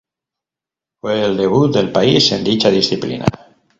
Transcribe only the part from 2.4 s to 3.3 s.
dicha disciplina.